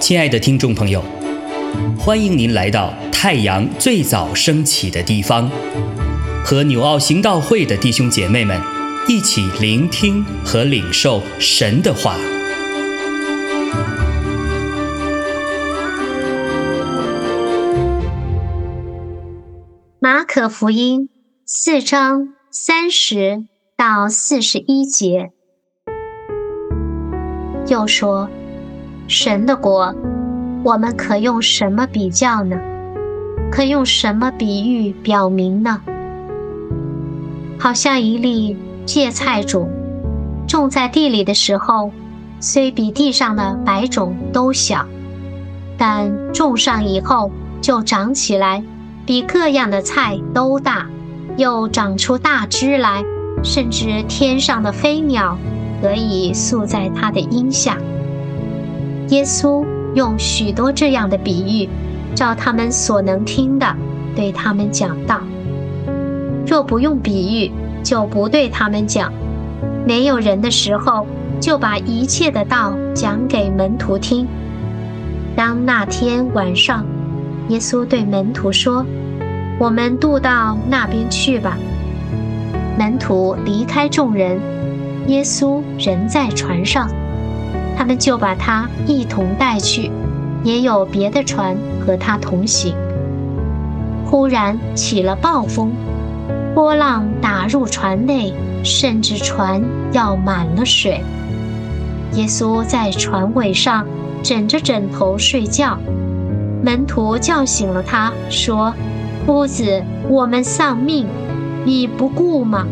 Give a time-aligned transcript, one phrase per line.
[0.00, 1.04] 亲爱的听众朋友，
[1.96, 5.48] 欢迎您来到太阳最早升起的地方，
[6.44, 8.60] 和纽奥行道会的弟兄姐妹们
[9.06, 12.16] 一起聆听和领受神的话。
[20.00, 21.08] 马可福音
[21.46, 23.44] 四章三十
[23.76, 25.30] 到四十一节，
[27.70, 28.28] 又说。
[29.06, 29.94] 神的国，
[30.64, 32.56] 我们可用什么比较呢？
[33.50, 35.80] 可用什么比喻表明呢？
[37.58, 38.56] 好像一粒
[38.86, 39.68] 芥菜种，
[40.48, 41.92] 种在地里的时候，
[42.40, 44.86] 虽比地上的百种都小，
[45.78, 48.64] 但种上以后就长起来，
[49.06, 50.88] 比各样的菜都大，
[51.36, 53.04] 又长出大枝来，
[53.44, 55.36] 甚至天上的飞鸟
[55.80, 57.76] 可以宿在他的荫下。
[59.08, 61.68] 耶稣用许多这样的比喻，
[62.14, 63.66] 照他们所能听的，
[64.14, 65.20] 对他们讲道。
[66.46, 67.50] 若不用比喻，
[67.82, 69.12] 就不对他们讲。
[69.86, 71.06] 没有人的时候，
[71.40, 74.26] 就把一切的道讲给门徒听。
[75.34, 76.84] 当那天晚上，
[77.48, 78.84] 耶稣对门徒说
[79.58, 81.56] ：“我们渡到那边去吧。”
[82.78, 84.38] 门徒离开众人，
[85.06, 86.88] 耶稣仍在船上。
[87.76, 89.90] 他们就把他一同带去，
[90.44, 92.74] 也有别的船和他同行。
[94.04, 95.72] 忽然起了暴风，
[96.54, 99.62] 波浪打入船内，甚至船
[99.92, 101.00] 要满了水。
[102.14, 103.86] 耶稣在船尾上
[104.22, 105.78] 枕着枕头睡觉，
[106.62, 108.74] 门徒叫醒了他，说
[109.24, 111.06] ：“夫子，我们丧命，
[111.64, 112.66] 你不顾吗？”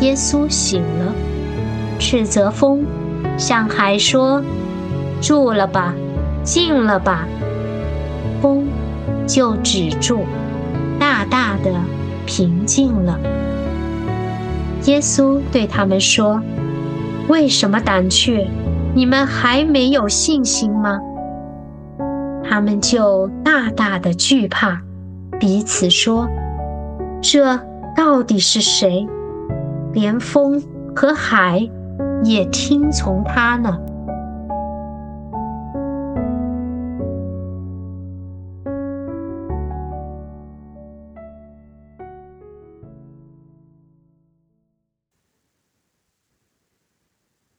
[0.00, 1.12] 耶稣醒了，
[1.98, 2.84] 斥责风。
[3.38, 4.42] 向海说
[5.22, 5.94] ：“住了吧，
[6.44, 7.26] 静了吧。”
[8.42, 8.66] 风
[9.26, 10.24] 就止住，
[10.98, 11.72] 大大的
[12.26, 13.18] 平静了。
[14.84, 16.42] 耶稣对他们说
[17.28, 18.50] ：“为什么胆怯？
[18.94, 21.00] 你们还没有信心吗？”
[22.44, 24.82] 他们就大大的惧怕，
[25.40, 26.28] 彼此说
[27.22, 27.58] ：“这
[27.96, 29.06] 到底是谁？
[29.94, 30.62] 连风
[30.94, 31.68] 和海？”
[32.24, 33.76] 也听从他呢。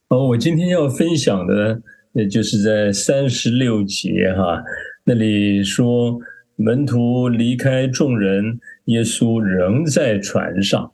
[0.08, 1.82] 好，我今天要分享的，
[2.14, 4.64] 也就是在三十六节哈，
[5.04, 6.18] 那里说
[6.56, 10.90] 门徒离开众人，耶稣仍在船上。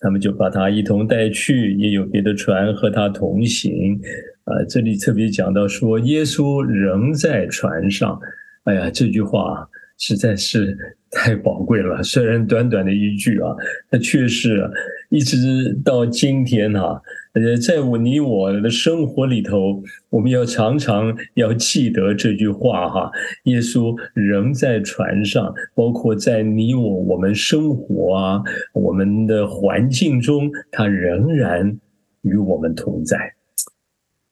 [0.00, 4.00] 他们就把他一同带去，也有别的船和他同行。
[4.44, 8.18] 啊，这里特别讲到说，耶稣仍在船上。
[8.64, 9.68] 哎呀，这句话
[9.98, 10.76] 实在是
[11.10, 12.02] 太宝贵了。
[12.02, 13.54] 虽然短短的一句啊，
[13.90, 14.70] 那却是
[15.08, 17.00] 一直到今天哈。
[17.32, 23.10] 呃，在我你我的生活里头，我们要常常要记得这句话哈。
[23.44, 31.78] 耶稣仍在船上，包括在你我我们生活啊，我们的环境中，他仍然
[32.22, 33.16] 与我们同在。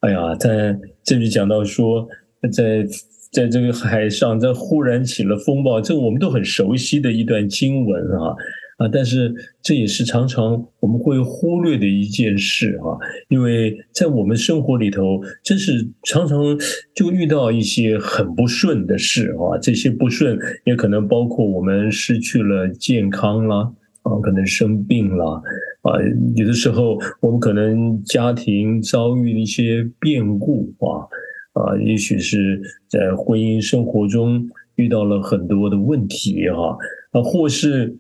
[0.01, 2.09] 哎呀，在这里讲到说，
[2.53, 2.85] 在
[3.33, 8.35] 在这个海上，在忽然起了风暴，这我们都很熟悉的一段经文啊。
[8.79, 12.95] 啊，但是这也是常常我们会忽略的一件事啊，
[13.29, 16.39] 因为在我们生活里头，真是常常
[16.95, 23.69] 就遇到一些很不顺的事啊，这些不顺也可能包括我们失去了健康啦，
[24.03, 25.43] 啊，可能生病了，
[25.83, 25.99] 啊，
[26.37, 31.03] 有的时候我们可能家庭遭遇一些变故啊，
[31.59, 36.77] 啊，也许是在婚姻生活中遇到了很多的问题哈，
[37.13, 37.97] 啊，或是。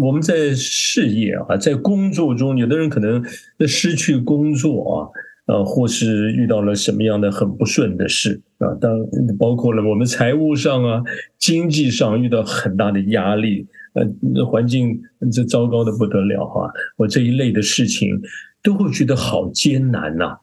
[0.00, 3.22] 我们在事业啊，在工作中，有的人可能
[3.68, 8.90] 失去工作啊，呃，或是遇到了什么样的很不顺的事啊，当
[9.38, 11.02] 包括了我们财务上啊、
[11.38, 14.98] 经济上遇到很大的压力，呃，环境
[15.30, 18.18] 这糟糕的不得了哈，我这一类的事情
[18.62, 20.38] 都会觉得好艰难呐。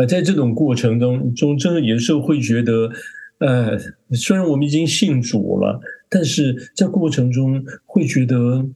[0.00, 2.90] 呃，在这种过程中中，真的有时候会觉得，
[3.38, 3.78] 呃，
[4.12, 8.66] 虽然我们已经信主了，但是在过程中会觉得。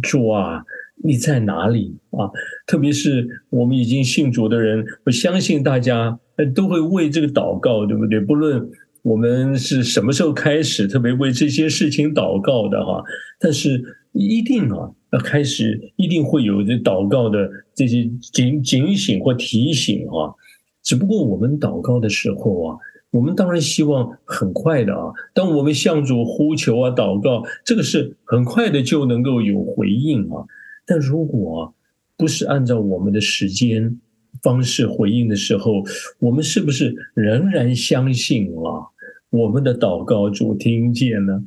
[0.00, 0.64] 主啊，
[1.04, 2.24] 你在哪里啊？
[2.66, 6.18] 特别是我们已经信主的人，我相信大家
[6.54, 8.18] 都会为这个祷告，对不对？
[8.18, 8.66] 不论
[9.02, 13.04] 我们是什么时候开始，特别为这些事情祷告的哈，
[13.38, 20.32] 但是一定啊，要开始一定会有这祷告的这些警警醒或提醒啊。
[20.82, 22.78] 只不过我们祷告的时候啊，
[23.10, 30.44] 我们当然希望很快的啊，当我们向主呼求啊、祷告，这个是很快的就能够有回应啊。
[30.84, 31.74] 但如果
[32.16, 34.00] 不是按照我们的时间
[34.42, 35.82] 方式回应的时候，
[36.18, 38.90] 我们是不是仍然相信啊？
[39.30, 41.44] 我们的祷告主听见呢？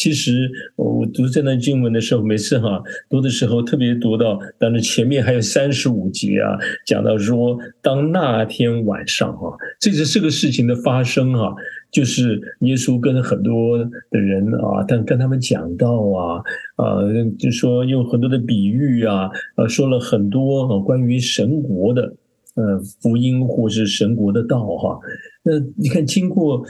[0.00, 6.56] 其实我读这段经文的时候，每次哈读的时候，特别读到，当然前面还有三十五节啊，
[6.86, 11.54] 讲到说，当那天晚上哈，这是这个事情的发生哈，
[11.92, 13.76] 就是耶稣跟很多
[14.10, 16.42] 的人啊，但跟他们讲到啊，
[16.76, 17.04] 啊，
[17.38, 22.14] 就说用很多的比喻啊，呃，说了很多啊关于神国的
[22.54, 24.98] 呃福音或是神国的道哈，
[25.42, 26.64] 那你看经过。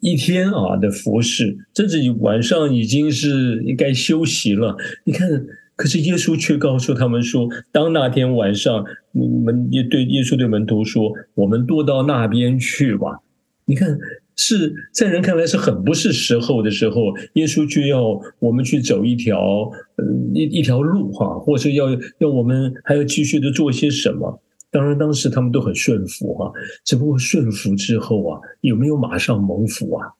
[0.00, 4.76] 一天啊的服侍，甚至晚上已经是应该休息了。
[5.04, 5.28] 你看，
[5.74, 13.20] 可是耶稣却告诉他们说：“当那天晚上，你们也对耶稣对门徒说，我们多到那边去吧。”
[13.64, 13.98] 你看，
[14.36, 21.86] 是在人看来是很不是时候的时候，耶稣就要我们去走一条嗯一一条路哈，或者要
[22.18, 24.40] 要我们还要继续的做些什么。
[24.76, 26.52] 当然，当时他们都很顺服哈，
[26.84, 30.12] 只不过顺服之后啊，有没有马上蒙福啊？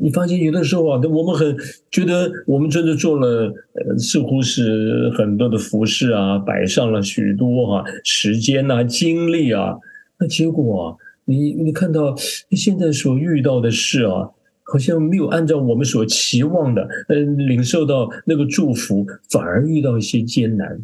[0.00, 1.56] 你发现有的时候啊，我们很
[1.90, 9.76] 觉得我们真的做了，呃，似乎是很多的服饰啊，摆上了许多哈时间呐、精力啊，
[10.20, 12.14] 那结果啊，你你看到
[12.52, 14.30] 现在所遇到的事啊，
[14.62, 20.80] 好像没有按照我们所期望的，呃，领受到那个祝福，反而遇到一些艰难。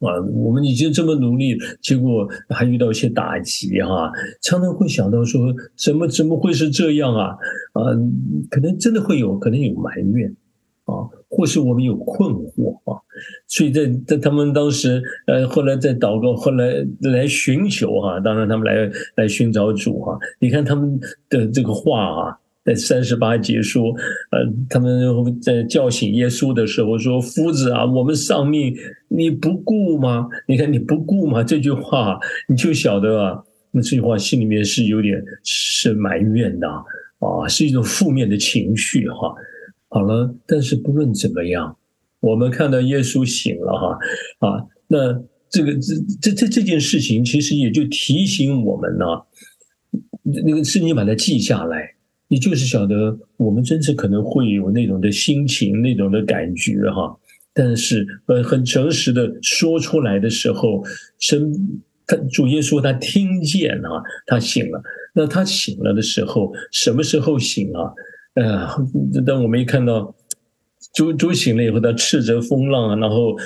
[0.00, 4.10] 啊，我们已经这么努力，结果还遇到一些打击哈，
[4.42, 7.28] 常常会想到说，怎么怎么会是这样啊？
[7.72, 7.94] 啊，
[8.50, 10.28] 可能真的会有可能有埋怨
[10.84, 13.00] 啊，或是我们有困惑啊，
[13.46, 21.00] 所以在在他们当时，呃，后来在祷告，后来来寻求哈，当然他们来来寻找主哈，你看他们
[21.30, 22.38] 的这个话啊。
[22.64, 23.90] 在三十八节说，
[24.30, 24.40] 呃，
[24.70, 28.74] 他们在叫醒耶稣的时候说：“夫子啊，我们丧命，
[29.08, 30.26] 你不顾吗？
[30.48, 32.18] 你看你不顾吗？”这句话
[32.48, 39.34] 你就晓得啊，那这句话心里面是有点是埋怨的啊，是一种负面的情绪哈。
[39.90, 41.76] 好了，但是不论怎么样，
[42.20, 45.12] 我们看到耶稣醒了哈啊，那
[45.50, 49.04] 这个这这这这件事情其实也就提醒我们呢，
[50.46, 51.93] 那个是你把它记下来。
[52.34, 57.16] 你就是晓得，我们真是可能会有那种的心情、那种的感觉哈。
[57.52, 60.82] 但是，呃，很诚实的说出来的时候，
[61.20, 61.52] 神
[62.08, 64.82] 他主耶稣他听见啊，他醒了。
[65.14, 67.92] 那他醒了的时候，什么时候醒啊？
[68.34, 70.12] 呃，当我们一看到
[70.92, 73.36] 主主醒了以后，他斥责风浪，然后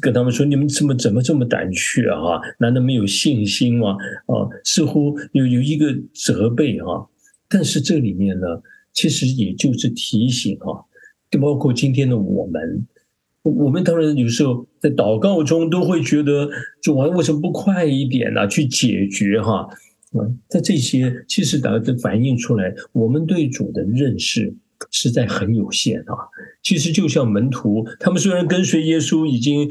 [0.00, 2.40] 跟他们说：“你们怎么怎么这么胆怯啊？
[2.60, 3.96] 难道没有信心吗？”
[4.30, 7.08] 啊，似乎有有一个责备哈。
[7.48, 8.46] 但是这里面呢，
[8.92, 10.82] 其实也就是提醒啊，
[11.30, 12.86] 就包括今天的我们，
[13.42, 16.48] 我们当然有时候在祷告中都会觉得，
[16.82, 18.48] 主啊，为什么不快一点呢？
[18.48, 19.68] 去解决哈，
[20.12, 24.54] 嗯，在这些其实大家反映出来，我们对主的认识
[24.90, 26.14] 实在很有限啊。
[26.62, 29.70] 其实就像门徒，他们虽然跟随耶稣已经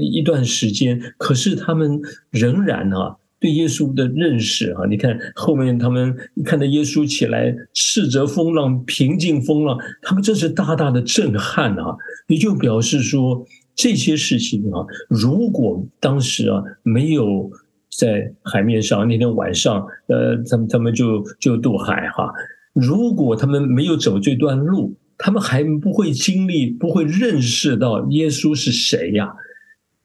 [0.00, 2.00] 一段时间，可是他们
[2.30, 3.16] 仍然啊。
[3.38, 11.94] 对耶稣的认识啊，你看后面他们看到耶稣起来斥责风浪、平静风浪，他们真是大大的震撼啊！
[12.28, 17.50] 也就表示说这些事情啊，如果当时啊没有
[17.98, 22.32] 在海面上那天晚上，呃，他们他们就就渡海哈。
[22.72, 29.34] 如果他们没有走这段路，他们还不会经历，不会认识到耶稣是谁呀？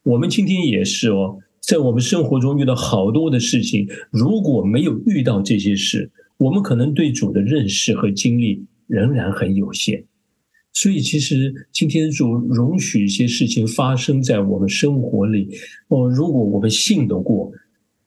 [0.03, 1.37] 我们今天也是哦。
[1.61, 10.03] 在我们生活中遇到好多的事情，如果没有遇到这些事，我们可能对主的认识和经历仍然很有限。
[10.73, 15.49] 所以，其实今天主容许一些事情发生在我们生活里，
[15.89, 17.51] 哦，如果我们信得过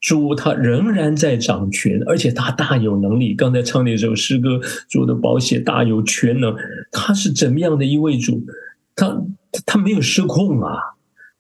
[0.01, 3.35] 主，他仍然在掌权，而且他大有能力。
[3.35, 6.57] 刚才唱那首诗歌，主的保险大有全能，
[6.91, 8.43] 他是怎么样的一位主？
[8.97, 9.23] 他
[9.65, 10.94] 他没有失控啊。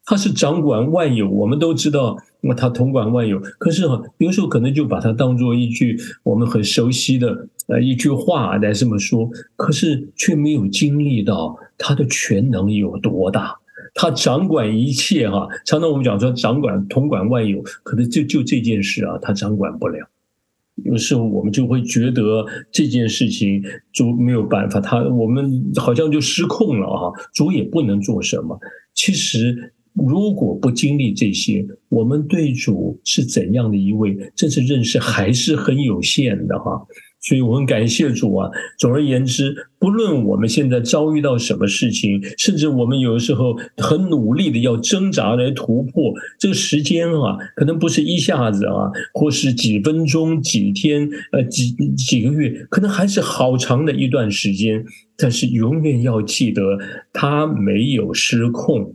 [0.06, 3.40] 他是掌管万有，我们都知道，那他统管万有。
[3.58, 13.56] 可是哈，有时候可能就把它当做一句我们很熟悉的呃一句话来这么说，可是却没有经历到他的全能有多大。
[13.94, 20.06] 他掌管一切哈，常常我们讲说掌管统管万有，可能就就这件事啊，他掌管不了。
[20.84, 28.58] 有时候我们就会觉得这件事情主没有办法，他我们好像就失控了啊，主也不能做什么。
[28.92, 36.84] 其实如果不经历这些，我们对主是怎样的一位，真是认识还是很有限的哈。
[37.20, 38.50] 所以我很感谢主啊。
[38.78, 54.84] 总而言之，不论我们现在遭遇到什么事情，甚至我们有时候很努力的要挣扎来突破，这个时间啊，可能不是一下子啊，或是几分钟、几天、呃几几个月，可能还是好长的一段时间。
[55.16, 56.62] 但是永远要记得，
[57.12, 58.94] 他没有失控，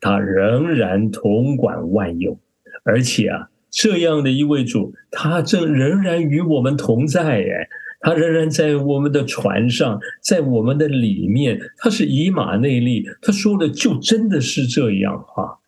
[0.00, 2.38] 他仍然统管万有，
[2.84, 3.48] 而且啊。
[3.70, 7.68] 这样的一位主，他正仍然与我们同在，哎，
[8.00, 15.58] 他仍然在我们的船上，在我们的里面，他是以马内利，他说的就真的是这样哈，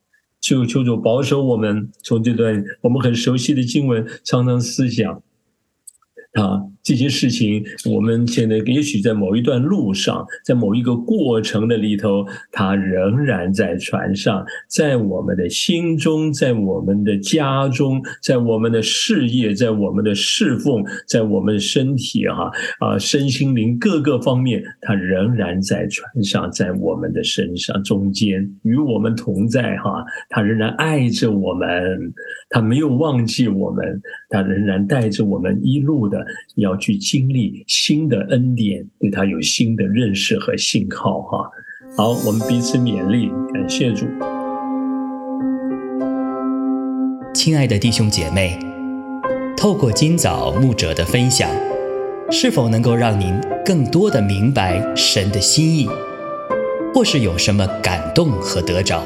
[0.41, 5.23] 就求主保守我们，从这段我们很熟悉的经文，常常思想。
[6.33, 31.69] 啊，这些事情，我们现在也许在某一段路上，在某一个过程的里头，它仍然在船上，在我们的心中，在我们的家中，在我们的事业，在我们的侍奉，在我们身体哈啊身心灵各个方面，它仍然在船上，在我们的身上中间与我们同在哈，它仍然爱着我们，
[32.49, 36.25] 它没有忘记我们，它仍然带着我们一路的
[36.57, 36.70] 要。
[36.71, 41.51] 要去经历新的恩典，对他有新的认识和信号哈。
[41.97, 44.07] 好，我们彼此勉励，感谢主。
[47.35, 48.57] 亲爱的弟兄姐妹，
[49.57, 51.51] 透过今早牧者的分享，
[52.31, 53.35] 是否能够让您
[53.65, 55.89] 更多的明白神的心意，
[56.95, 59.03] 或是有什么感动和得着？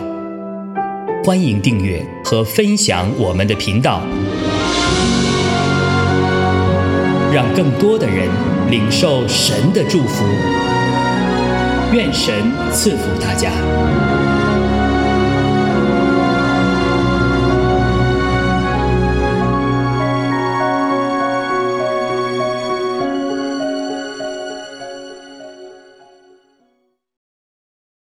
[1.24, 4.02] 欢迎订阅和分享我们的频道。
[7.34, 8.28] 让更多的人
[8.70, 10.24] 领受神的祝福，
[11.92, 12.32] 愿神
[12.70, 13.50] 赐福大家。